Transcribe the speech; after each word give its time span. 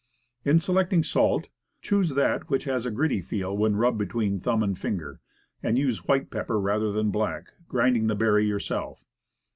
In 0.43 0.57
selecting 0.59 1.03
salt, 1.03 1.49
choose 1.83 2.15
that 2.15 2.49
which 2.49 2.63
has 2.63 2.87
a 2.87 2.89
gritty 2.89 3.21
feel 3.21 3.55
when 3.55 3.75
rubbed 3.75 3.99
between 3.99 4.39
the 4.39 4.39
thumb 4.43 4.63
and 4.63 4.75
finger, 4.75 5.19
and 5.61 5.77
use 5.77 6.07
white 6.07 6.31
pepper 6.31 6.59
rather 6.59 6.91
than 6.91 7.11
black, 7.11 7.51
grinding 7.67 8.07
the 8.07 8.15
berry 8.15 8.47
yourself. 8.47 9.05